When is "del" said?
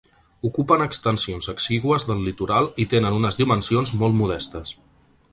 2.11-2.23